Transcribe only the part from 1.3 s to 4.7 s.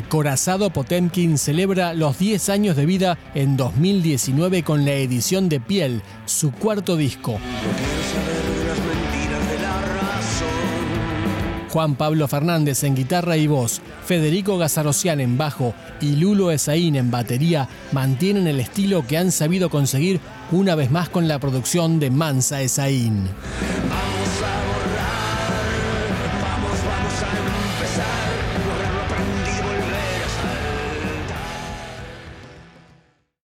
celebra los 10 años de vida en 2019